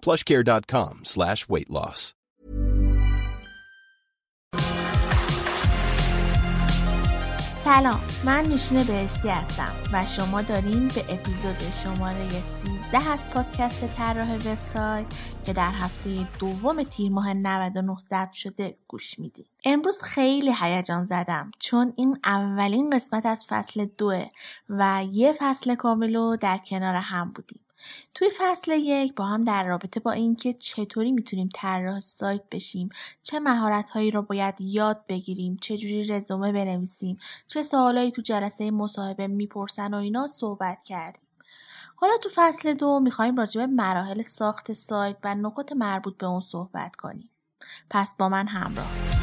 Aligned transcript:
plushcare.com 0.00 1.04
slash 1.04 1.48
weight 1.48 1.70
loss. 1.70 2.14
سلام 7.64 8.00
من 8.24 8.44
نوشین 8.44 8.84
بهشتی 8.84 9.28
هستم 9.28 9.72
و 9.92 10.06
شما 10.06 10.42
دارین 10.42 10.88
به 10.88 11.00
اپیزود 11.00 11.56
شماره 11.82 12.28
13 12.28 13.10
از 13.10 13.30
پادکست 13.30 13.94
طراح 13.96 14.34
وبسایت 14.34 15.06
که 15.46 15.52
در 15.52 15.70
هفته 15.70 16.26
دوم 16.40 16.82
تیر 16.82 17.12
ماه 17.12 17.34
99 17.34 17.96
ضبط 18.10 18.32
شده 18.32 18.76
گوش 18.88 19.18
می‌دید 19.18 19.48
امروز 19.64 20.02
خیلی 20.02 20.54
هیجان 20.60 21.04
زدم 21.04 21.50
چون 21.58 21.92
این 21.96 22.18
اولین 22.24 22.90
قسمت 22.90 23.26
از 23.26 23.46
فصل 23.48 23.84
دوه 23.84 24.28
و 24.68 25.04
یه 25.12 25.34
فصل 25.40 25.74
کامل 25.74 26.14
رو 26.16 26.36
در 26.40 26.58
کنار 26.58 26.94
هم 26.94 27.32
بودیم 27.32 27.60
توی 28.14 28.28
فصل 28.38 28.72
یک 28.72 29.14
با 29.14 29.24
هم 29.24 29.44
در 29.44 29.64
رابطه 29.64 30.00
با 30.00 30.12
اینکه 30.12 30.52
چطوری 30.52 31.12
می‌تونیم 31.12 31.48
طراح 31.54 32.00
سایت 32.00 32.42
بشیم 32.50 32.88
چه 33.22 33.40
مهارت 33.40 33.90
هایی 33.90 34.10
رو 34.10 34.22
باید 34.22 34.54
یاد 34.60 35.04
بگیریم 35.08 35.56
چه 35.60 35.76
جوری 35.76 36.04
رزومه 36.04 36.52
بنویسیم 36.52 37.18
چه 37.46 37.62
سوالایی 37.62 38.10
تو 38.10 38.22
جلسه 38.22 38.70
مصاحبه 38.70 39.26
می‌پرسن 39.26 39.94
و 39.94 39.96
اینا 39.96 40.26
صحبت 40.26 40.82
کردیم. 40.82 41.28
حالا 41.96 42.18
تو 42.22 42.28
فصل 42.34 42.74
دو 42.74 43.00
می‌خوایم 43.00 43.36
راجع 43.36 43.60
به 43.60 43.66
مراحل 43.66 44.22
ساخت 44.22 44.72
سایت 44.72 45.16
و 45.24 45.34
نکات 45.34 45.72
مربوط 45.72 46.16
به 46.16 46.26
اون 46.26 46.40
صحبت 46.40 46.96
کنیم. 46.96 47.30
پس 47.90 48.14
با 48.18 48.28
من 48.28 48.46
همراه. 48.46 49.17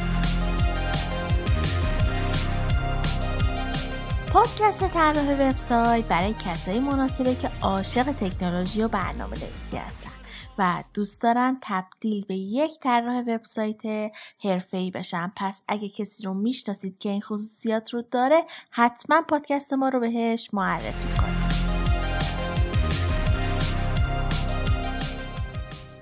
پادکست 4.35 4.87
طراح 4.87 5.49
وبسایت 5.49 6.05
برای 6.05 6.33
کسایی 6.33 6.79
مناسبه 6.79 7.35
که 7.35 7.51
عاشق 7.61 8.03
تکنولوژی 8.03 8.83
و 8.83 8.87
برنامه 8.87 9.37
نویسی 9.37 9.77
هستن 9.77 10.09
و 10.57 10.83
دوست 10.93 11.21
دارن 11.21 11.57
تبدیل 11.61 12.25
به 12.25 12.35
یک 12.35 12.79
طراح 12.79 13.19
وبسایت 13.27 14.11
حرفه‌ای 14.43 14.91
بشن. 14.91 15.31
پس 15.35 15.61
اگه 15.67 15.89
کسی 15.89 16.23
رو 16.23 16.33
می‌شناسید 16.33 16.97
که 16.97 17.09
این 17.09 17.21
خصوصیات 17.21 17.93
رو 17.93 18.01
داره 18.11 18.43
حتما 18.71 19.21
پادکست 19.21 19.73
ما 19.73 19.89
رو 19.89 19.99
بهش 19.99 20.49
معرفی 20.53 21.17
کنید. 21.17 21.44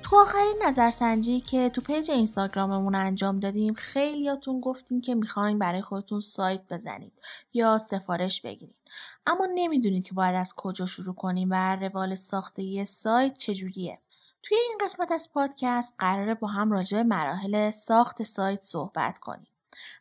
تو 0.03 0.15
آخرین 0.15 0.55
نظرسنجی 0.65 1.39
که 1.41 1.69
تو 1.69 1.81
پیج 1.81 2.11
اینستاگراممون 2.11 2.95
انجام 2.95 3.39
دادیم 3.39 3.73
خیلیاتون 3.73 4.61
گفتین 4.61 5.01
که 5.01 5.15
می‌خواین 5.15 5.59
برای 5.59 5.81
خودتون 5.81 6.21
سایت 6.21 6.61
بزنید 6.69 7.13
یا 7.53 7.77
سفارش 7.77 8.41
بگیرید. 8.41 8.75
اما 9.25 9.47
نمی‌دونید 9.53 10.05
که 10.05 10.13
باید 10.13 10.35
از 10.35 10.53
کجا 10.55 10.85
شروع 10.85 11.15
کنیم 11.15 11.47
و 11.51 11.75
روال 11.75 12.15
ساخت 12.15 12.59
یه 12.59 12.85
سایت 12.85 13.37
چجوریه. 13.37 13.99
توی 14.43 14.57
این 14.57 14.77
قسمت 14.81 15.11
از 15.11 15.29
پادکست 15.33 15.93
قراره 15.97 16.33
با 16.33 16.47
هم 16.47 16.71
راجع 16.71 16.97
به 16.97 17.03
مراحل 17.03 17.71
ساخت 17.71 18.23
سایت 18.23 18.61
صحبت 18.61 19.19
کنیم. 19.19 19.52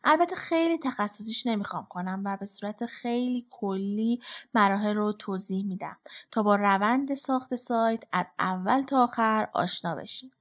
البته 0.03 0.35
خیلی 0.35 0.77
تخصصیش 0.77 1.47
نمی‌خوام 1.47 1.87
کنم 1.89 2.21
و 2.25 2.37
به 2.37 2.45
صورت 2.45 2.85
خیلی 2.85 3.47
کلی 3.49 4.19
مراحل 4.53 4.95
رو 4.95 5.13
توضیح 5.13 5.65
میدم 5.65 5.97
تا 6.31 6.43
با 6.43 6.55
روند 6.55 7.15
ساخت 7.15 7.55
سایت 7.55 8.03
از 8.11 8.25
اول 8.39 8.81
تا 8.81 9.03
آخر 9.03 9.47
آشنا 9.53 9.95
بشیم. 9.95 10.31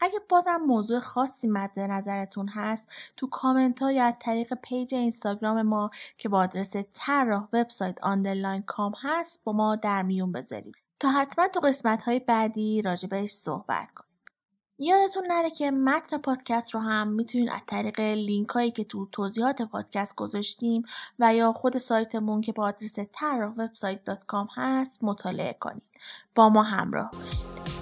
اگه 0.00 0.20
بازم 0.28 0.56
موضوع 0.56 1.00
خاصی 1.00 1.48
مد 1.48 1.78
نظرتون 1.78 2.48
هست 2.48 2.88
تو 3.16 3.26
کامنت 3.26 3.82
ها 3.82 3.92
یا 3.92 4.04
از 4.04 4.14
طریق 4.20 4.54
پیج 4.54 4.94
اینستاگرام 4.94 5.62
ما 5.62 5.90
که 6.18 6.28
با 6.28 6.38
آدرس 6.38 6.72
طراح 6.92 7.48
وبسایت 7.52 8.04
underline 8.04 8.62
com 8.62 8.92
هست 9.02 9.40
با 9.44 9.52
ما 9.52 9.76
در 9.76 10.02
میون 10.02 10.32
بذارید. 10.32 10.74
تا 11.00 11.10
حتما 11.10 11.48
تو 11.48 11.60
قسمت 11.60 12.02
های 12.02 12.20
بعدی 12.20 12.82
راجبش 12.82 13.30
صحبت 13.30 13.90
کنیم 13.94 14.03
یادتون 14.78 15.26
نره 15.28 15.50
که 15.50 15.70
متن 15.70 16.18
پادکست 16.18 16.74
رو 16.74 16.80
هم 16.80 17.08
می‌تونید 17.08 17.48
از 17.48 17.60
طریق 17.66 18.00
لینک 18.00 18.48
هایی 18.48 18.70
که 18.70 18.84
تو 18.84 19.06
توضیحات 19.12 19.62
پادکست 19.62 20.14
گذاشتیم 20.14 20.82
و 21.18 21.34
یا 21.34 21.52
خود 21.52 21.78
سایتمون 21.78 22.40
که 22.40 22.52
با 22.52 22.64
آدرس 22.64 22.98
طراح 23.12 23.54
هست 24.56 25.04
مطالعه 25.04 25.56
کنید. 25.60 25.90
با 26.34 26.48
ما 26.48 26.62
همراه 26.62 27.10
باشید. 27.12 27.74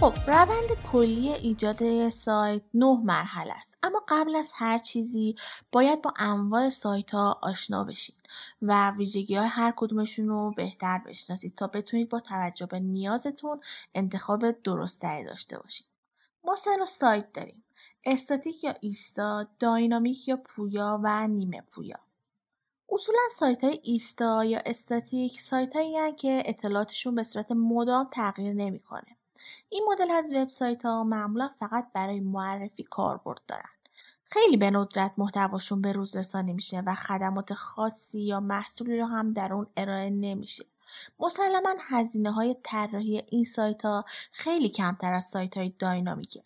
خب 0.00 0.12
روند 0.26 0.68
کلی 0.92 1.28
ایجاد 1.28 2.08
سایت 2.08 2.62
نه 2.74 3.00
مرحله 3.04 3.52
است 3.52 3.77
اما 3.82 4.02
قبل 4.08 4.36
از 4.36 4.52
هر 4.54 4.78
چیزی 4.78 5.36
باید 5.72 6.02
با 6.02 6.14
انواع 6.16 6.68
سایت 6.68 7.10
ها 7.10 7.38
آشنا 7.42 7.84
بشید 7.84 8.16
و 8.62 8.90
ویژگی 8.90 9.34
های 9.36 9.48
هر 9.48 9.72
کدومشون 9.76 10.28
رو 10.28 10.50
بهتر 10.56 10.98
بشناسید 10.98 11.54
تا 11.54 11.66
بتونید 11.66 12.08
با 12.08 12.20
توجه 12.20 12.66
به 12.66 12.80
نیازتون 12.80 13.60
انتخاب 13.94 14.50
درستتری 14.50 15.24
داشته 15.24 15.58
باشید 15.58 15.86
ما 16.44 16.56
سه 16.56 16.84
سایت 16.84 17.32
داریم 17.32 17.64
استاتیک 18.04 18.64
یا 18.64 18.74
ایستا 18.80 19.46
داینامیک 19.58 20.28
یا 20.28 20.36
پویا 20.36 21.00
و 21.02 21.26
نیمه 21.28 21.60
پویا. 21.60 21.98
اصولا 22.92 23.18
سایت 23.38 23.64
های 23.64 23.80
ایستا 23.82 24.44
یا 24.44 24.60
استاتیک 24.66 25.40
سایت 25.40 25.76
هایی 25.76 26.12
که 26.12 26.42
اطلاعاتشون 26.46 27.14
به 27.14 27.22
صورت 27.22 27.52
مدام 27.52 28.08
تغییر 28.12 28.52
نمی‌کنه. 28.52 29.17
این 29.68 29.84
مدل 29.88 30.10
از 30.10 30.28
وبسایت 30.34 30.84
ها 30.84 31.04
معمولا 31.04 31.50
فقط 31.60 31.86
برای 31.92 32.20
معرفی 32.20 32.82
کاربرد 32.82 33.40
دارن. 33.48 33.68
خیلی 34.24 34.56
به 34.56 34.70
ندرت 34.70 35.12
محتواشون 35.18 35.82
به 35.82 35.92
روز 35.92 36.16
رسانی 36.16 36.52
میشه 36.52 36.82
و 36.86 36.94
خدمات 36.94 37.54
خاصی 37.54 38.20
یا 38.20 38.40
محصولی 38.40 38.98
رو 38.98 39.06
هم 39.06 39.32
در 39.32 39.52
اون 39.52 39.66
ارائه 39.76 40.10
نمیشه. 40.10 40.64
مسلما 41.20 41.74
هزینه 41.80 42.32
های 42.32 42.56
طراحی 42.62 43.22
این 43.26 43.44
سایت 43.44 43.84
ها 43.84 44.04
خیلی 44.32 44.68
کمتر 44.68 45.12
از 45.12 45.24
سایت 45.24 45.56
های 45.56 45.72
داینامیکه. 45.78 46.42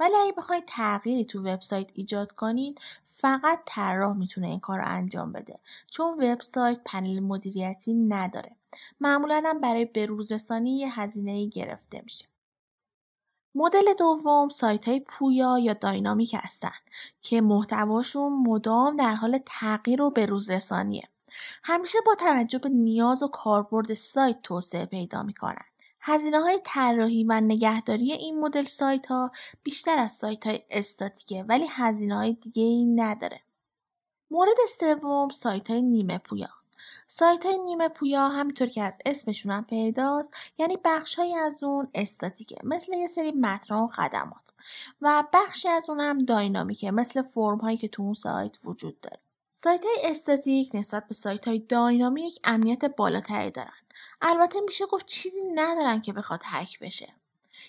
ولی 0.00 0.14
اگه 0.16 0.32
بخواید 0.32 0.64
تغییری 0.66 1.24
تو 1.24 1.42
وبسایت 1.42 1.90
ایجاد 1.94 2.32
کنید 2.32 2.80
فقط 3.06 3.60
طراح 3.66 4.16
می‌تونه 4.16 4.46
این 4.46 4.60
کار 4.60 4.78
رو 4.78 4.84
انجام 4.86 5.32
بده 5.32 5.58
چون 5.90 6.24
وبسایت 6.24 6.80
پنل 6.84 7.20
مدیریتی 7.20 7.94
نداره 7.94 8.56
معمولا 9.00 9.42
هم 9.46 9.60
برای 9.60 9.84
بروزرسانی 9.84 10.78
یه 10.78 11.00
هزینه 11.00 11.46
گرفته 11.46 12.00
میشه 12.04 12.24
مدل 13.54 13.94
دوم 13.98 14.48
سایت 14.48 14.88
های 14.88 15.00
پویا 15.00 15.58
یا 15.58 15.72
داینامیک 15.72 16.34
هستن 16.38 16.72
که 17.22 17.40
محتواشون 17.40 18.32
مدام 18.32 18.96
در 18.96 19.14
حال 19.14 19.38
تغییر 19.46 20.02
و 20.02 20.10
بروزرسانیه. 20.10 21.08
همیشه 21.64 21.98
با 22.06 22.14
توجه 22.14 22.58
به 22.58 22.68
نیاز 22.68 23.22
و 23.22 23.28
کاربرد 23.28 23.94
سایت 23.94 24.42
توسعه 24.42 24.86
پیدا 24.86 25.22
می‌کنن. 25.22 25.64
هزینه 26.00 26.40
های 26.40 26.60
طراحی 26.64 27.24
و 27.24 27.40
نگهداری 27.40 28.12
این 28.12 28.40
مدل 28.40 28.64
سایت 28.64 29.06
ها 29.06 29.30
بیشتر 29.62 29.98
از 29.98 30.12
سایت 30.12 30.46
های 30.46 30.62
استاتیکه 30.70 31.44
ولی 31.48 31.66
هزینه 31.70 32.16
های 32.16 32.32
دیگه 32.32 32.62
ای 32.62 32.86
نداره. 32.86 33.40
مورد 34.30 34.56
سوم 34.80 35.28
سایت 35.28 35.70
های 35.70 35.82
نیمه 35.82 36.18
پویا 36.18 36.63
سایت 37.08 37.46
های 37.46 37.58
نیمه 37.58 37.88
پویا 37.88 38.28
همینطور 38.28 38.68
که 38.68 38.82
از 38.82 38.94
اسمشون 39.06 39.52
هم 39.52 39.64
پیداست 39.64 40.34
یعنی 40.58 40.78
بخشهایی 40.84 41.34
از 41.34 41.62
اون 41.62 41.88
استاتیکه 41.94 42.56
مثل 42.64 42.92
یه 42.92 43.06
سری 43.06 43.32
متن 43.32 43.74
و 43.74 43.88
خدمات 43.88 44.52
و 45.02 45.24
بخشی 45.32 45.68
از 45.68 45.90
اون 45.90 46.00
هم 46.00 46.18
داینامیکه 46.18 46.90
مثل 46.90 47.22
فرم 47.22 47.58
هایی 47.58 47.76
که 47.76 47.88
تو 47.88 48.02
اون 48.02 48.14
سایت 48.14 48.58
وجود 48.64 49.00
داره 49.00 49.18
سایت 49.56 49.84
های 49.84 50.10
استاتیک 50.10 50.70
نسبت 50.74 51.08
به 51.08 51.14
سایت 51.14 51.48
های 51.48 51.58
داینامیک 51.58 52.40
امنیت 52.44 52.84
بالاتری 52.84 53.50
دارن. 53.50 53.72
البته 54.22 54.60
میشه 54.60 54.86
گفت 54.86 55.06
چیزی 55.06 55.40
ندارن 55.54 56.00
که 56.00 56.12
بخواد 56.12 56.40
هک 56.44 56.78
بشه. 56.78 57.14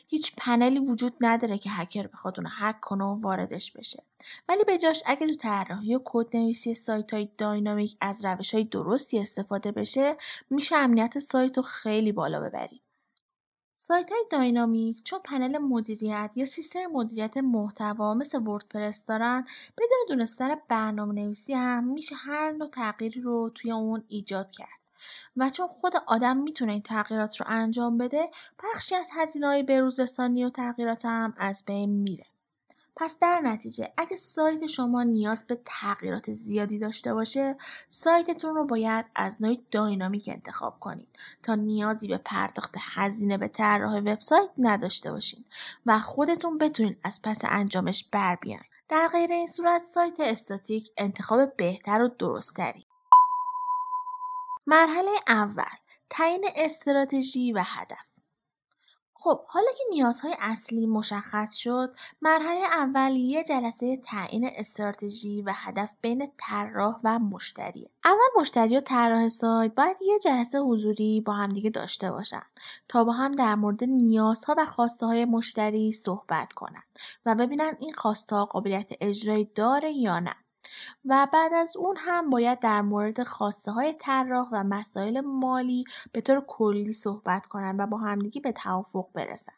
هیچ 0.08 0.34
پنلی 0.38 0.80
وجود 0.80 1.14
نداره 1.22 1.58
که 1.58 1.70
هکر 1.70 2.08
بخواد 2.08 2.34
اونو 2.40 2.50
هک 2.52 2.80
کنه 2.80 3.04
و 3.04 3.22
واردش 3.22 3.72
بشه. 3.72 4.04
ولی 4.50 4.64
به 4.64 4.78
جاش 4.78 5.04
اگه 5.06 5.28
تو 5.28 5.36
طراحی 5.36 5.96
و 5.96 6.02
کد 6.06 6.38
نویسی 6.38 6.76
سایت 6.76 7.14
های 7.14 7.30
داینامیک 7.38 7.98
از 8.02 8.26
روش 8.26 8.54
های 8.54 8.64
درستی 8.64 9.20
استفاده 9.20 9.72
بشه 9.72 10.18
میشه 10.50 10.76
امنیت 10.76 11.20
سایت 11.20 11.58
رو 11.58 11.64
خیلی 11.64 12.12
بالا 12.12 12.42
ببریم 12.42 12.82
سایت 13.78 14.12
های 14.12 14.26
داینامیک 14.32 15.04
چون 15.04 15.20
پنل 15.24 15.58
مدیریت 15.58 16.32
یا 16.36 16.46
سیستم 16.46 16.86
مدیریت 16.92 17.38
محتوا 17.38 18.14
مثل 18.14 18.42
وردپرس 18.48 19.06
دارن 19.06 19.46
بدون 19.78 19.98
دونستن 20.08 20.56
برنامه 20.70 21.14
نویسی 21.14 21.54
هم 21.54 21.84
میشه 21.84 22.16
هر 22.16 22.52
نوع 22.52 22.70
تغییری 22.70 23.22
رو 23.22 23.52
توی 23.56 23.72
اون 23.72 24.04
ایجاد 24.08 24.52
کرد. 24.52 24.85
و 25.38 25.50
چون 25.50 25.68
خود 25.68 25.94
آدم 26.08 26.38
می‌تونه 26.38 26.72
این 26.72 26.82
تغییرات 26.82 27.38
رو 27.38 27.46
انجام 27.50 27.98
بده 27.98 28.30
بخشی 28.64 28.96
از 28.96 29.10
هزینه 29.14 29.48
های 29.48 29.64
بروزرسانی 29.64 30.46
و 30.46 30.50
تغییرات 30.50 31.06
هم 31.06 31.34
از 31.38 31.64
بین 31.66 31.90
میره. 31.90 32.26
پس 32.98 33.18
در 33.20 33.42
نتیجه 33.44 33.94
اگه 33.98 34.16
سایت 34.18 34.66
شما 34.66 35.04
نیاز 35.04 35.48
به 35.48 35.62
تغییرات 35.66 36.32
زیادی 36.32 36.80
داشته 36.80 37.14
باشه 37.14 37.58
سایتتون 37.90 38.56
رو 38.56 38.66
باید 38.66 39.06
از 39.16 39.42
نوع 39.42 39.58
داینامیک 39.72 40.30
انتخاب 40.34 40.80
کنید 40.80 41.08
تا 41.44 41.56
نیازی 41.56 42.08
به 42.08 42.18
پرداخت 42.18 42.76
هزینه 42.80 43.38
به 43.38 43.48
طراح 43.48 43.98
وبسایت 43.98 44.50
نداشته 44.58 45.12
باشین 45.12 45.46
و 45.86 46.00
خودتون 46.00 46.58
بتونید 46.58 47.00
از 47.04 47.22
پس 47.24 47.42
انجامش 47.44 48.06
بر 48.12 48.36
بیاین. 48.36 48.64
در 48.90 49.08
غیر 49.12 49.32
این 49.32 49.48
صورت 49.48 49.82
سایت 49.82 50.20
استاتیک 50.20 50.92
انتخاب 50.98 51.56
بهتر 51.56 52.02
و 52.02 52.08
درستری 52.20 52.85
مرحله 54.68 55.12
اول 55.28 55.76
تعیین 56.10 56.46
استراتژی 56.56 57.52
و 57.52 57.64
هدف. 57.66 58.06
خب 59.14 59.46
حالا 59.48 59.68
که 59.78 59.84
نیازهای 59.90 60.36
اصلی 60.40 60.88
مشخص 60.88 61.56
شد 61.56 61.96
مرحله 62.22 62.66
اول 62.66 63.16
یه 63.16 63.44
جلسه 63.44 63.98
تعیین 63.98 64.50
استراتژی 64.56 65.42
و 65.42 65.54
هدف 65.56 65.94
بین 66.02 66.32
طراح 66.38 67.00
و 67.04 67.20
مشتری. 67.20 67.90
اول 68.06 68.42
مشتری 68.42 68.78
و 68.78 68.80
طراح 68.80 69.30
سایت 69.30 69.76
باید 69.76 69.98
یه 70.02 70.20
جلسه 70.20 70.60
حضوری 70.60 71.22
با 71.22 71.34
همدیگه 71.34 71.70
داشته 71.70 72.12
باشن 72.12 72.44
تا 72.88 73.04
با 73.04 73.12
هم 73.12 73.32
در 73.36 73.56
مورد 73.56 73.84
نیازها 73.84 74.56
و 74.58 74.66
خواسته 74.66 75.06
های 75.06 75.26
مشتری 75.26 75.92
صحبت 75.92 76.54
کنن 76.54 76.84
و 77.26 77.36
ببینن 77.36 77.74
این 77.80 77.94
خواسته 77.94 78.36
قابلیت 78.36 78.90
اجرایی 79.02 79.46
داره 79.46 79.92
یا 79.92 80.20
نه. 80.20 80.36
و 81.06 81.28
بعد 81.34 81.54
از 81.54 81.78
اون 81.78 81.98
هم 82.00 82.30
باید 82.30 82.60
در 82.60 82.82
مورد 82.82 83.24
خواسته 83.24 83.72
های 83.72 83.94
طراح 83.94 84.50
و 84.52 84.64
مسائل 84.64 85.22
مالی 85.22 85.84
به 86.12 86.22
طور 86.22 86.44
کلی 86.48 86.94
صحبت 86.94 87.46
کنند 87.46 87.80
و 87.80 87.88
با 87.88 87.98
همدیگه 87.98 88.42
به 88.42 88.52
توافق 88.52 89.08
برسن. 89.14 89.54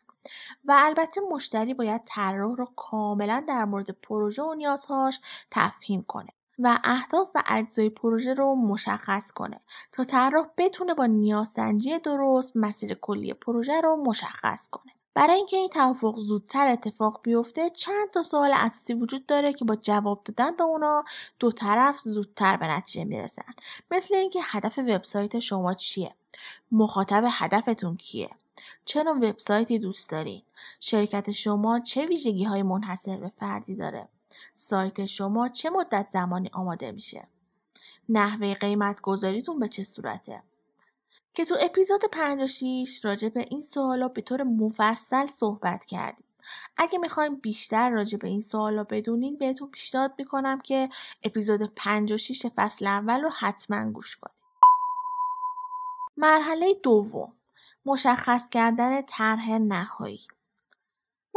و 0.65 0.73
البته 0.77 1.21
مشتری 1.31 1.73
باید 1.73 2.01
طراح 2.05 2.55
رو 2.55 2.65
کاملا 2.75 3.43
در 3.47 3.65
مورد 3.65 3.91
پروژه 3.91 4.43
و 4.43 4.53
نیازهاش 4.53 5.19
تفهیم 5.51 6.03
کنه 6.03 6.29
و 6.59 6.79
اهداف 6.83 7.31
و 7.35 7.43
اجزای 7.47 7.89
پروژه 7.89 8.33
رو 8.33 8.55
مشخص 8.55 9.31
کنه 9.31 9.59
تا 9.91 10.03
طراح 10.03 10.47
بتونه 10.57 10.93
با 10.93 11.05
نیازسنجی 11.05 11.99
درست 11.99 12.51
مسیر 12.55 12.93
کلی 12.93 13.33
پروژه 13.33 13.81
رو 13.81 13.95
مشخص 13.95 14.69
کنه. 14.69 14.91
برای 15.17 15.35
اینکه 15.35 15.57
این 15.57 15.69
توافق 15.69 16.15
زودتر 16.17 16.67
اتفاق 16.67 17.19
بیفته 17.23 17.69
چند 17.69 18.09
تا 18.13 18.23
سوال 18.23 18.51
اساسی 18.53 18.93
وجود 18.93 19.25
داره 19.25 19.53
که 19.53 19.65
با 19.65 19.75
جواب 19.75 20.23
دادن 20.23 20.55
به 20.55 20.63
اونا 20.63 21.03
دو 21.39 21.51
طرف 21.51 21.99
زودتر 21.99 22.57
به 22.57 22.67
نتیجه 22.67 23.03
می‌رسن. 23.03 23.53
مثل 23.91 24.15
اینکه 24.15 24.39
هدف 24.43 24.77
وبسایت 24.77 25.39
شما 25.39 25.73
چیه؟ 25.73 26.15
مخاطب 26.71 27.23
هدفتون 27.31 27.97
کیه؟ 27.97 28.29
چه 28.85 29.03
نوع 29.03 29.29
وبسایتی 29.29 29.79
دوست 29.79 30.11
دارین؟ 30.11 30.41
شرکت 30.79 31.31
شما 31.31 31.79
چه 31.79 32.05
ویژگی 32.05 32.43
های 32.43 32.63
منحصر 32.63 33.17
به 33.17 33.29
فردی 33.29 33.75
داره؟ 33.75 34.07
سایت 34.53 35.05
شما 35.05 35.49
چه 35.49 35.69
مدت 35.69 36.07
زمانی 36.09 36.49
آماده 36.53 36.91
میشه؟ 36.91 37.27
نحوه 38.09 38.53
قیمت 38.53 39.01
گذاریتون 39.01 39.59
به 39.59 39.67
چه 39.67 39.83
صورته؟ 39.83 40.43
که 41.37 41.45
تو 41.45 41.55
اپیزود 41.61 42.01
56 42.11 43.05
راجع 43.05 43.29
به 43.29 43.45
این 43.49 43.61
سوالا 43.61 44.07
به 44.07 44.21
طور 44.21 44.43
مفصل 44.43 45.25
صحبت 45.25 45.85
کردیم. 45.85 46.25
اگه 46.77 46.99
می‌خوایم 46.99 47.35
بیشتر 47.35 47.89
راجع 47.89 48.17
به 48.17 48.27
این 48.27 48.41
سوالا 48.41 48.83
بدونین 48.83 49.37
بهتون 49.37 49.71
پیشنهاد 49.71 50.13
می‌کنم 50.17 50.59
که 50.59 50.89
اپیزود 51.23 51.73
56 51.75 52.45
فصل 52.55 52.87
اول 52.87 53.21
رو 53.21 53.29
حتما 53.29 53.91
گوش 53.91 54.17
کنید. 54.17 54.35
مرحله 56.17 56.73
دوم 56.83 57.33
مشخص 57.85 58.49
کردن 58.49 59.01
طرح 59.01 59.51
نهایی 59.51 60.27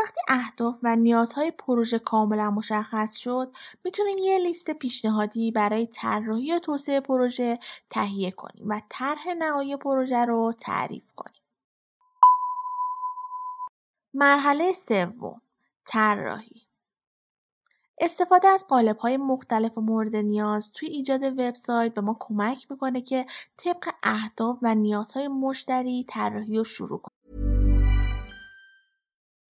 وقتی 0.00 0.20
اهداف 0.28 0.78
و 0.82 0.96
نیازهای 0.96 1.50
پروژه 1.50 1.98
کاملا 1.98 2.50
مشخص 2.50 3.16
شد 3.16 3.52
می‌تونیم 3.84 4.18
یه 4.18 4.38
لیست 4.38 4.70
پیشنهادی 4.70 5.50
برای 5.50 5.86
طراحی 5.86 6.52
و 6.52 6.58
توسعه 6.58 7.00
پروژه 7.00 7.58
تهیه 7.90 8.30
کنیم 8.30 8.64
و 8.68 8.80
طرح 8.88 9.28
نهایی 9.38 9.76
پروژه 9.76 10.24
رو 10.24 10.54
تعریف 10.60 11.12
کنیم 11.16 11.42
مرحله 14.14 14.72
سوم 14.72 15.42
طراحی 15.84 16.62
استفاده 17.98 18.48
از 18.48 18.66
قالب 18.68 18.96
های 18.96 19.16
مختلف 19.16 19.78
و 19.78 19.80
مورد 19.80 20.16
نیاز 20.16 20.72
توی 20.72 20.88
ایجاد 20.88 21.22
وبسایت 21.22 21.94
به 21.94 22.00
ما 22.00 22.16
کمک 22.20 22.66
می‌کنه 22.70 23.00
که 23.00 23.26
طبق 23.56 23.90
اهداف 24.02 24.58
و 24.62 24.74
نیازهای 24.74 25.28
مشتری 25.28 26.04
طراحی 26.08 26.56
رو 26.56 26.64
شروع 26.64 26.98
کنیم. 26.98 27.19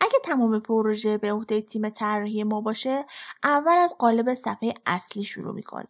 اگه 0.00 0.18
تمام 0.24 0.60
پروژه 0.60 1.18
به 1.18 1.32
عهده 1.32 1.60
تیم 1.60 1.88
طراحی 1.88 2.44
ما 2.44 2.60
باشه 2.60 3.06
اول 3.42 3.76
از 3.76 3.94
قالب 3.98 4.34
صفحه 4.34 4.74
اصلی 4.86 5.24
شروع 5.24 5.54
می‌کنیم 5.54 5.88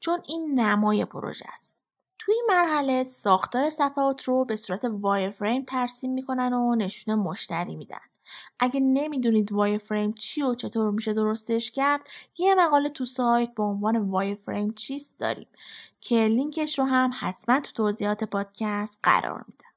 چون 0.00 0.18
این 0.26 0.60
نمای 0.60 1.04
پروژه 1.04 1.44
است. 1.52 1.74
توی 2.18 2.34
این 2.34 2.44
مرحله 2.48 3.04
ساختار 3.04 3.70
صفحات 3.70 4.24
رو 4.24 4.44
به 4.44 4.56
صورت 4.56 4.84
وایر 4.84 5.30
فریم 5.30 5.62
ترسیم 5.62 6.12
می‌کنن 6.12 6.52
و 6.52 6.74
نشون 6.74 7.14
مشتری 7.14 7.76
میدن. 7.76 8.00
اگه 8.58 8.80
نمی‌دونید 8.80 9.52
وای 9.52 9.78
فریم 9.78 10.12
چی 10.12 10.42
و 10.42 10.54
چطور 10.54 10.90
میشه 10.90 11.12
درستش 11.12 11.70
کرد 11.70 12.00
یه 12.38 12.54
مقاله 12.54 12.88
تو 12.88 13.04
سایت 13.04 13.54
با 13.56 13.64
عنوان 13.64 13.96
وای 13.96 14.34
فریم 14.34 14.70
چیست 14.70 15.18
داریم 15.18 15.48
که 16.00 16.16
لینکش 16.16 16.78
رو 16.78 16.84
هم 16.84 17.10
حتما 17.20 17.60
تو 17.60 17.72
توضیحات 17.72 18.24
پادکست 18.24 18.98
قرار 19.02 19.44
میدم 19.48 19.67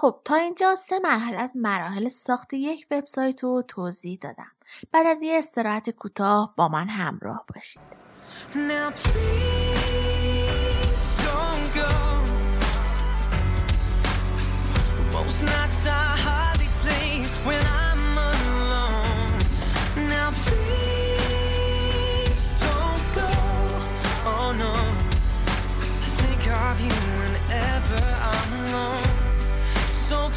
خب 0.00 0.20
تا 0.24 0.34
اینجا 0.34 0.74
سه 0.74 0.98
مرحله 0.98 1.38
از 1.38 1.52
مراحل 1.56 2.08
ساخت 2.08 2.54
یک 2.54 2.86
وبسایت 2.90 3.42
رو 3.42 3.62
توضیح 3.68 4.18
دادم. 4.22 4.52
بعد 4.92 5.06
از 5.06 5.22
یه 5.22 5.38
استراحت 5.38 5.90
کوتاه 5.90 6.54
با 6.56 6.68
من 6.68 6.88
همراه 6.88 7.44
باشید. 7.54 7.82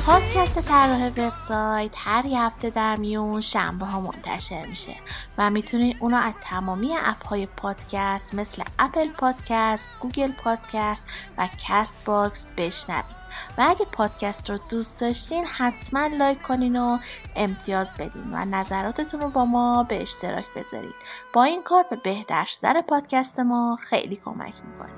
پادکست 0.05 0.61
طراح 0.61 1.07
وبسایت 1.07 1.91
هر 1.95 2.27
هفته 2.27 2.69
در 2.69 2.95
میون 2.95 3.41
شنبه 3.41 3.85
ها 3.85 4.01
منتشر 4.01 4.65
میشه 4.65 4.95
و 5.37 5.49
می‌تونید 5.49 5.97
اونا 5.99 6.17
از 6.17 6.33
تمامی 6.41 6.95
اپ 7.03 7.27
های 7.27 7.45
پادکست 7.45 8.35
مثل 8.35 8.63
Apple 8.79 9.11
Podcast، 9.11 9.89
Google 9.99 10.31
Podcast 10.31 11.07
و 11.37 11.49
Castbox 11.67 12.47
بشنوید. 12.57 13.23
و 13.57 13.65
اگه 13.69 13.85
پادکست 13.85 14.49
رو 14.49 14.59
دوست 14.69 15.01
داشتین 15.01 15.45
حتما 15.45 16.07
لایک 16.07 16.41
کنین 16.41 16.75
و 16.75 16.97
امتیاز 17.35 17.95
بدین 17.95 18.33
و 18.33 18.45
نظراتتون 18.45 19.21
رو 19.21 19.29
با 19.29 19.45
ما 19.45 19.83
به 19.83 20.01
اشتراک 20.01 20.45
بذارید 20.55 20.95
با 21.33 21.43
این 21.43 21.63
کار 21.63 21.85
به 21.89 21.95
بهتر 21.95 22.45
شدن 22.45 22.81
پادکست 22.81 23.39
ما 23.39 23.79
خیلی 23.81 24.15
کمک 24.15 24.53
می‌کنید 24.65 24.93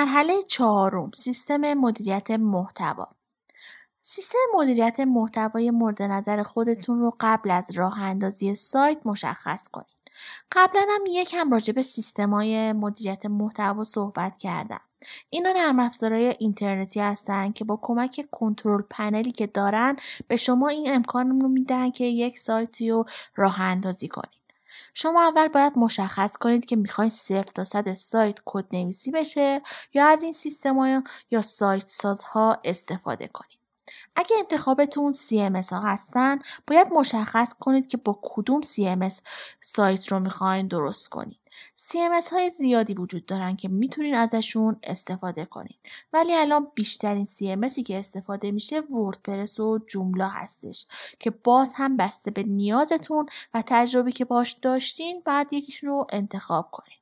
مرحله 0.00 0.42
چهارم 0.42 1.10
سیستم 1.14 1.74
مدیریت 1.74 2.30
محتوا 2.30 3.08
سیستم 4.02 4.38
مدیریت 4.54 5.00
محتوای 5.00 5.70
مورد 5.70 6.02
نظر 6.02 6.42
خودتون 6.42 7.00
رو 7.00 7.16
قبل 7.20 7.50
از 7.50 7.70
راه 7.70 8.00
اندازی 8.00 8.54
سایت 8.54 8.98
مشخص 9.04 9.68
کنید. 9.68 9.96
قبلا 10.52 10.86
هم 10.90 11.06
یکم 11.06 11.50
راجع 11.50 11.72
به 11.72 11.82
سیستمای 11.82 12.72
مدیریت 12.72 13.26
محتوا 13.26 13.84
صحبت 13.84 14.38
کردم. 14.38 14.80
اینا 15.30 15.52
نرم 15.52 15.78
افزارهای 15.78 16.34
اینترنتی 16.38 17.00
هستن 17.00 17.52
که 17.52 17.64
با 17.64 17.78
کمک 17.82 18.28
کنترل 18.30 18.82
پنلی 18.90 19.32
که 19.32 19.46
دارن 19.46 19.96
به 20.28 20.36
شما 20.36 20.68
این 20.68 20.94
امکان 20.94 21.40
رو 21.40 21.48
میدن 21.48 21.90
که 21.90 22.04
یک 22.04 22.38
سایتی 22.38 22.90
رو 22.90 23.04
راه 23.36 23.60
اندازی 23.60 24.08
کنید. 24.08 24.39
شما 24.94 25.22
اول 25.22 25.48
باید 25.48 25.72
مشخص 25.76 26.36
کنید 26.36 26.64
که 26.64 26.76
می‌خواین 26.76 27.10
صفر 27.10 27.42
تا 27.54 27.64
صد 27.64 27.94
سایت 27.94 28.38
کد 28.44 28.64
نویسی 28.72 29.10
بشه 29.10 29.62
یا 29.94 30.06
از 30.06 30.22
این 30.22 30.32
سیستم 30.32 31.04
یا 31.30 31.42
سایت 31.42 31.88
سازها 31.88 32.60
استفاده 32.64 33.28
کنید. 33.28 33.58
اگه 34.16 34.36
انتخابتون 34.38 35.12
CMS 35.12 35.68
ها 35.68 35.80
هستن 35.80 36.38
باید 36.66 36.88
مشخص 36.92 37.54
کنید 37.60 37.86
که 37.86 37.96
با 37.96 38.18
کدوم 38.22 38.60
CMS 38.62 39.14
سایت 39.60 40.08
رو 40.08 40.20
می‌خواین 40.20 40.68
درست 40.68 41.08
کنید. 41.08 41.40
CMS 41.76 42.28
های 42.32 42.50
زیادی 42.50 42.94
وجود 42.94 43.26
دارن 43.26 43.56
که 43.56 43.68
می‌تونین 43.68 44.14
ازشون 44.14 44.76
استفاده 44.82 45.44
کنید 45.44 45.78
ولی 46.12 46.34
الان 46.34 46.68
بیشترین 46.74 47.26
CMSی 47.26 47.82
که 47.82 47.98
استفاده 47.98 48.50
میشه 48.50 48.80
وردپرس 48.80 49.60
و 49.60 49.78
جوملا 49.86 50.28
هستش 50.28 50.86
که 51.20 51.30
باز 51.30 51.72
هم 51.76 51.96
بسته 51.96 52.30
به 52.30 52.42
نیازتون 52.42 53.26
و 53.54 53.62
تجربی 53.66 54.12
که 54.12 54.24
باش 54.24 54.52
داشتین 54.52 55.22
بعد 55.24 55.52
یکیشون 55.52 55.90
رو 55.90 56.06
انتخاب 56.12 56.68
کنید 56.70 56.99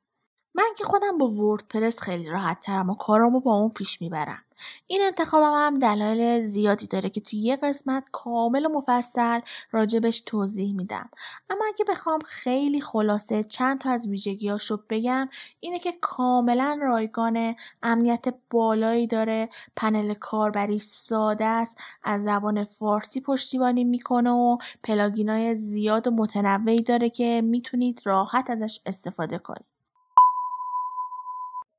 من 0.58 0.74
که 0.76 0.84
خودم 0.84 1.18
با 1.18 1.28
وردپرس 1.28 2.00
خیلی 2.00 2.28
راحت 2.28 2.60
ترم 2.60 2.90
و 2.90 2.94
کارامو 2.94 3.40
با 3.40 3.54
اون 3.54 3.68
پیش 3.68 4.00
می‌برم. 4.02 4.42
این 4.86 5.02
انتخابم 5.04 5.52
هم 5.54 5.78
دلایل 5.78 6.46
زیادی 6.46 6.86
داره 6.86 7.10
که 7.10 7.20
توی 7.20 7.38
یه 7.38 7.56
قسمت 7.56 8.04
کامل 8.12 8.66
و 8.66 8.68
مفصل 8.68 9.40
راجبش 9.70 10.20
توضیح 10.20 10.74
میدم. 10.74 11.10
اما 11.50 11.64
اگه 11.74 11.84
بخوام 11.88 12.20
خیلی 12.20 12.80
خلاصه 12.80 13.44
چند 13.44 13.80
تا 13.80 13.90
از 13.90 14.06
ویژگیاشو 14.06 14.78
بگم 14.90 15.28
اینه 15.60 15.78
که 15.78 15.92
کاملا 16.00 16.78
رایگانه 16.82 17.56
امنیت 17.82 18.24
بالایی 18.50 19.06
داره. 19.06 19.48
پنل 19.76 20.14
کاربری 20.14 20.78
ساده 20.78 21.44
است 21.44 21.76
از 22.04 22.24
زبان 22.24 22.64
فارسی 22.64 23.20
پشتیبانی 23.20 23.84
می‌کنه 23.84 24.30
و 24.30 24.56
پلاگینای 24.84 25.54
زیاد 25.54 26.06
و 26.06 26.10
متنوعی 26.10 26.82
داره 26.82 27.10
که 27.10 27.42
می‌تونید 27.44 28.02
راحت 28.04 28.50
ازش 28.50 28.80
استفاده 28.86 29.38
کنید. 29.38 29.77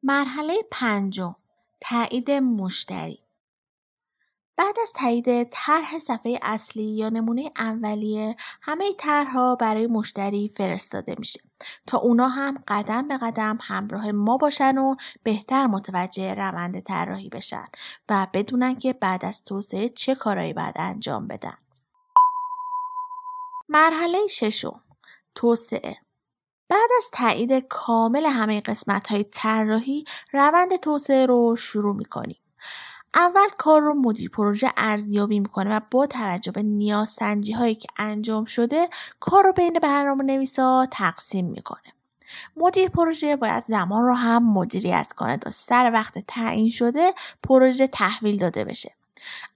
مرحله 0.09 0.63
پنجم 0.71 1.35
تایید 1.81 2.31
مشتری. 2.31 3.19
بعد 4.57 4.75
از 4.81 4.93
تایید 4.93 5.43
طرح 5.43 5.99
صفحه 5.99 6.39
اصلی 6.41 6.83
یا 6.83 7.09
نمونه 7.09 7.51
اولیه 7.57 8.35
همه 8.61 8.93
طرحها 8.97 9.55
برای 9.55 9.87
مشتری 9.87 10.53
فرستاده 10.57 11.15
میشه 11.19 11.39
تا 11.87 11.97
اونا 11.97 12.27
هم 12.27 12.63
قدم 12.67 13.07
به 13.07 13.17
قدم 13.17 13.57
همراه 13.61 14.11
ما 14.11 14.37
باشن 14.37 14.77
و 14.77 14.95
بهتر 15.23 15.67
متوجه 15.67 16.33
روند 16.33 16.79
طراحی 16.79 17.29
بشن 17.29 17.65
و 18.09 18.27
بدونن 18.33 18.75
که 18.75 18.93
بعد 18.93 19.25
از 19.25 19.43
توسعه 19.43 19.89
چه 19.89 20.15
کارایی 20.15 20.53
باید 20.53 20.75
انجام 20.77 21.27
بدن. 21.27 21.57
مرحله 23.69 24.27
ششم 24.27 24.83
توسعه. 25.35 26.08
بعد 26.69 26.89
از 26.97 27.09
تایید 27.13 27.53
کامل 27.53 28.25
همه 28.25 28.61
قسمت 28.61 29.07
های 29.07 29.25
طراحی 29.31 30.05
روند 30.31 30.75
توسعه 30.75 31.25
رو 31.25 31.55
شروع 31.55 31.95
می‌کنیم. 31.95 32.37
اول 33.15 33.47
کار 33.57 33.81
رو 33.81 33.93
مدیر 33.93 34.29
پروژه 34.29 34.71
ارزیابی 34.77 35.39
می‌کنه 35.39 35.75
و 35.75 35.79
با 35.91 36.07
توجه 36.07 36.51
به 36.51 36.63
نیاز 36.63 37.09
سنجی 37.09 37.51
هایی 37.51 37.75
که 37.75 37.87
انجام 37.97 38.45
شده 38.45 38.89
کار 39.19 39.43
رو 39.43 39.53
بین 39.53 39.79
برنامه 39.79 40.23
نویسا 40.23 40.87
تقسیم 40.91 41.45
می‌کنه. 41.45 41.93
مدیر 42.57 42.89
پروژه 42.89 43.35
باید 43.35 43.63
زمان 43.65 44.05
رو 44.05 44.13
هم 44.13 44.53
مدیریت 44.53 45.13
کنه 45.17 45.37
تا 45.37 45.49
سر 45.49 45.91
وقت 45.93 46.13
تعیین 46.27 46.69
شده 46.69 47.13
پروژه 47.43 47.87
تحویل 47.87 48.37
داده 48.37 48.63
بشه. 48.65 48.98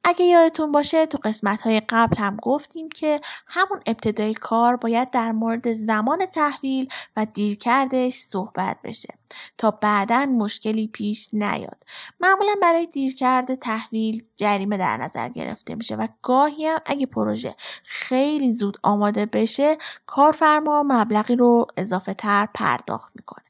اگه 0.04 0.26
یادتون 0.26 0.72
باشه 0.72 1.06
تو 1.06 1.18
قسمت 1.24 1.62
های 1.62 1.82
قبل 1.90 2.18
هم 2.18 2.38
گفتیم 2.42 2.90
که 2.90 3.22
همون 3.48 3.82
ابتدای 3.86 4.34
کار 4.34 4.76
باید 4.76 5.12
در 5.12 5.32
مورد 5.32 5.74
زمان 5.74 6.26
تحویل 6.26 6.90
و 7.18 7.26
دیرکردش 7.26 8.14
صحبت 8.14 8.78
بشه 8.84 9.14
تا 9.58 9.72
بعدا 9.72 10.26
مشکلی 10.26 10.88
پیش 10.88 11.30
نیاد. 11.34 11.84
معمولا 12.20 12.56
برای 12.62 12.86
دیرکرد 12.86 13.56
تحویل 13.56 14.26
جریمه 14.36 14.78
در 14.78 14.98
نظر 14.98 15.30
گرفته 15.30 15.76
میشه 15.76 15.96
و 15.96 16.08
گاهی 16.22 16.66
هم 16.66 16.80
اگه 16.86 17.06
پروژه 17.06 17.56
خیلی 17.84 18.52
زود 18.54 18.78
آماده 18.84 19.26
بشه 19.26 19.78
کارفرما 20.06 20.84
مبلغی 20.84 21.36
رو 21.36 21.68
اضافه 21.78 22.14
تر 22.14 22.48
پرداخت 22.54 23.12
می‌کنه. 23.16 23.44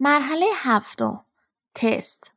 مرحله 0.00 0.46
هفتم 0.56 1.20
تست. 1.74 2.32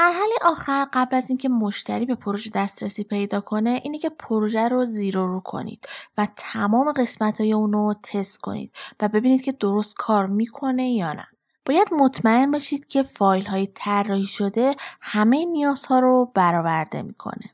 مرحله 0.00 0.34
آخر 0.44 0.88
قبل 0.92 1.16
از 1.16 1.30
اینکه 1.30 1.48
مشتری 1.48 2.06
به 2.06 2.14
پروژه 2.14 2.50
دسترسی 2.54 3.04
پیدا 3.04 3.40
کنه 3.40 3.80
اینه 3.84 3.98
که 3.98 4.10
پروژه 4.10 4.68
رو 4.68 4.84
زیر 4.84 5.18
و 5.18 5.26
رو 5.26 5.40
کنید 5.40 5.88
و 6.18 6.28
تمام 6.36 6.92
قسمت 6.92 7.40
های 7.40 7.52
اونو 7.52 7.94
تست 8.02 8.38
کنید 8.38 8.72
و 9.00 9.08
ببینید 9.08 9.42
که 9.42 9.52
درست 9.52 9.94
کار 9.96 10.26
می‌کنه 10.26 10.90
یا 10.90 11.12
نه. 11.12 11.26
باید 11.66 11.88
مطمئن 11.92 12.50
باشید 12.50 12.86
که 12.86 13.02
فایل 13.02 13.46
های 13.46 13.68
طراحی 13.74 14.26
شده 14.26 14.74
همه 15.00 15.44
نیازها 15.44 15.98
رو 15.98 16.32
برآورده 16.34 17.02
می‌کنه. 17.02 17.50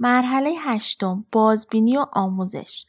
مرحله 0.00 0.54
هشتم 0.58 1.24
بازبینی 1.32 1.96
و 1.96 2.06
آموزش 2.12 2.84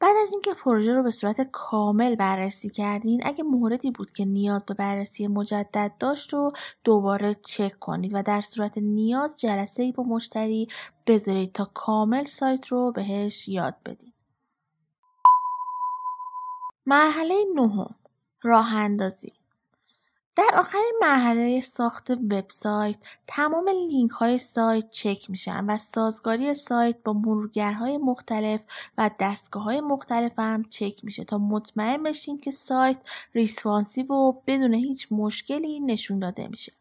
بعد 0.00 0.16
از 0.22 0.32
اینکه 0.32 0.54
پروژه 0.54 0.94
رو 0.94 1.02
به 1.02 1.10
صورت 1.10 1.40
کامل 1.52 2.14
بررسی 2.16 2.70
کردین 2.70 3.20
اگه 3.24 3.44
موردی 3.44 3.90
بود 3.90 4.12
که 4.12 4.24
نیاز 4.24 4.64
به 4.64 4.74
بررسی 4.74 5.26
مجدد 5.26 5.92
داشت 6.00 6.32
رو 6.32 6.52
دوباره 6.84 7.34
چک 7.34 7.78
کنید 7.78 8.14
و 8.14 8.22
در 8.22 8.40
صورت 8.40 8.78
نیاز 8.78 9.36
جلسه 9.36 9.82
ای 9.82 9.92
با 9.92 10.02
مشتری 10.02 10.68
بذارید 11.06 11.52
تا 11.52 11.70
کامل 11.74 12.24
سایت 12.24 12.66
رو 12.66 12.92
بهش 12.92 13.48
یاد 13.48 13.76
بدید. 13.86 14.14
مرحله 16.86 17.34
نهم 17.54 17.94
راه 18.42 18.74
اندازی 18.74 19.37
در 20.38 20.50
آخرین 20.58 20.94
مرحله 21.00 21.60
ساخت 21.60 22.10
وبسایت 22.10 22.96
تمام 23.26 23.68
لینک 23.68 24.10
های 24.10 24.38
سایت 24.38 24.90
چک 24.90 25.30
میشن 25.30 25.64
و 25.64 25.78
سازگاری 25.78 26.54
سایت 26.54 26.96
با 27.04 27.12
مرورگرهای 27.12 27.96
مختلف 27.98 28.60
و 28.98 29.10
دستگاه 29.20 29.62
های 29.62 29.80
مختلف 29.80 30.38
هم 30.38 30.64
چک 30.64 31.04
میشه 31.04 31.24
تا 31.24 31.38
مطمئن 31.38 32.02
بشیم 32.02 32.40
که 32.40 32.50
سایت 32.50 32.96
responsive 33.34 34.12
و 34.12 34.32
بدون 34.46 34.74
هیچ 34.74 35.08
مشکلی 35.10 35.80
نشون 35.80 36.18
داده 36.18 36.48
میشه. 36.48 36.72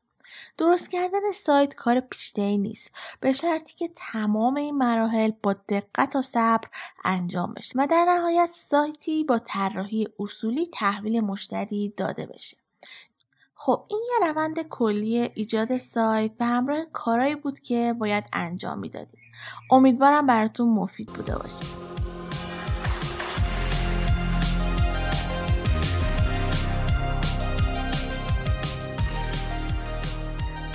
درست 0.58 0.92
کردن 0.92 1.32
سایت 1.36 1.76
کار 1.76 2.00
پیچیده‌ای 2.00 2.58
نیست 2.58 2.92
به 3.20 3.32
شرطی 3.32 3.76
که 3.76 3.90
تمام 3.96 4.56
این 4.56 4.76
مراحل 4.76 5.32
با 5.44 5.54
دقت 5.54 6.16
و 6.16 6.22
صبر 6.22 6.68
انجام 7.04 7.54
بشه 7.54 7.74
و 7.76 7.88
در 7.88 8.06
نهایت 8.06 8.50
سایتی 8.54 9.24
با 9.24 9.40
طراحی 9.40 10.08
اصولی 10.20 10.66
تحویل 10.74 11.20
مشتری 11.20 11.94
داده 11.98 12.26
بشه 12.26 12.58
خب 13.60 13.86
این 13.88 14.00
یه 14.08 14.28
روند 14.30 14.62
کلی 14.70 15.18
ایجاد 15.18 15.78
سایت 15.78 16.32
به 16.38 16.46
همراه 16.46 16.86
کارهایی 16.94 17.36
بود 17.36 17.60
که 17.60 17.96
باید 18.00 18.24
انجام 18.34 18.80
می‌دادیم. 18.80 19.20
امیدوارم 19.72 20.28
براتون 20.28 20.70
مفید 20.70 21.08
بوده 21.08 21.36
باشه. 21.38 21.66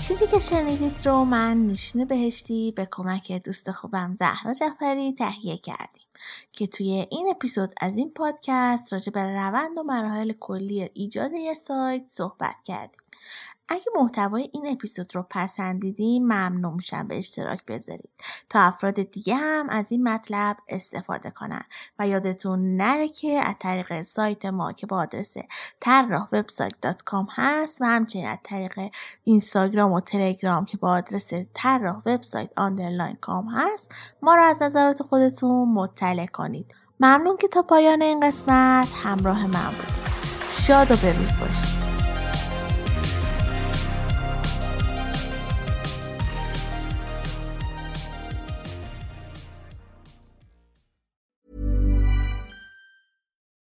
چیزی 0.09 0.27
که 0.27 0.41
شنیدید 0.41 1.07
رو 1.07 1.25
من 1.25 1.67
نشونه 1.67 2.05
بهشتی 2.05 2.73
به 2.77 2.89
کمک 2.91 3.33
دوست 3.33 3.71
خوبم 3.71 4.13
زهرا 4.13 4.55
جعفری 4.55 5.13
تهیه 5.13 5.59
کردیم. 5.59 6.02
که 6.53 6.67
توی 6.67 7.07
این 7.11 7.29
اپیزود 7.31 7.73
از 7.81 7.97
این 7.97 8.11
پادکست 8.11 8.93
راجع 8.93 9.13
به 9.13 9.21
روند 9.21 9.79
و 9.79 9.83
مراحل 9.83 10.33
کلی 10.33 10.91
ایجاد 10.95 11.33
یه 11.33 11.55
سایت 11.55 12.07
صحبت 12.07 12.57
کردیم. 12.65 13.01
اگه 13.73 13.85
محتوای 13.95 14.51
این 14.53 14.67
اپیزود 14.67 15.15
رو 15.15 15.27
پسندیدین 15.31 16.25
ممنون 16.25 16.75
میشم 16.75 17.09
به 17.09 17.19
اشتراک 17.19 17.65
بذارید. 17.65 18.11
تا 18.49 18.61
افراد 18.61 19.03
دیگه 19.03 19.35
هم 19.35 19.69
از 19.69 19.93
این 19.93 20.09
مطلب 20.09 20.57
استفاده 20.69 21.31
کنن. 21.31 21.63
و 21.99 22.09
یادتون 22.09 22.77
نره 22.77 23.09
که 23.09 23.41
از 23.45 23.55
طریق 23.61 24.03
سایت 24.03 24.47
ما 24.47 24.73
که 24.73 24.87
با 24.87 24.97
آدرس 24.97 25.35
طراح 25.81 26.29
وبسایت 26.33 26.75
هست 27.31 27.83
و 27.83 27.85
همچنین 27.85 28.27
از 28.27 28.39
طریق 28.45 28.81
اینستاگرام 29.25 29.93
و 29.93 30.01
تلگرام 30.01 30.65
که 30.65 30.77
با 30.77 30.91
آدرس 30.91 31.31
طراح 31.55 32.03
وبسایت 32.07 32.51
underline 32.57 33.17
com 33.21 33.49
هست 33.49 33.91
ما 34.23 34.35
رو 34.35 34.43
از 34.45 34.63
نظرات 34.63 35.03
خودتون 35.03 35.69
مطلع 35.69 36.27
کنید. 36.27 36.67
ممنون 37.01 37.37
که 37.37 37.49
تا 37.49 37.63
پایان 37.63 38.03
این 38.03 38.21
قسمت. 38.21 38.89
همراه 39.05 39.47
من 39.47 39.71
بودید. 39.71 40.13
شاد 40.51 40.91
و 40.91 40.97
بروز 40.97 41.31
باشید. 41.41 41.82